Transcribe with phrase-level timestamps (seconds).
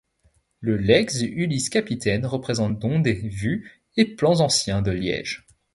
[0.61, 5.45] Le legs Ulysse Capitaine représente dont des vues et plans anciens de Liège.